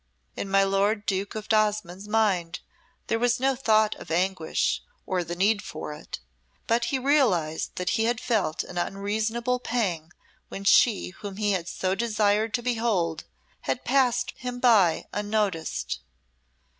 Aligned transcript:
In 0.35 0.49
my 0.49 0.63
lord 0.63 1.05
Duke 1.05 1.35
of 1.35 1.47
Osmonde's 1.47 2.07
mind 2.07 2.61
there 3.05 3.19
was 3.19 3.39
no 3.39 3.55
thought 3.55 3.93
of 3.97 4.09
anguish 4.09 4.81
or 5.05 5.23
the 5.23 5.35
need 5.35 5.61
for 5.61 5.93
it; 5.93 6.17
he 6.17 6.61
but 6.65 6.91
realised 7.05 7.75
that 7.75 7.91
he 7.91 8.05
had 8.05 8.19
felt 8.19 8.63
an 8.63 8.79
unreasonable 8.79 9.59
pang 9.59 10.11
when 10.47 10.63
she 10.63 11.09
whom 11.09 11.37
he 11.37 11.51
had 11.51 11.67
so 11.67 11.93
desired 11.93 12.51
to 12.55 12.63
behold 12.63 13.25
had 13.69 13.85
passed 13.85 14.33
him 14.37 14.59
by 14.59 15.05
unnoticed. 15.13 15.99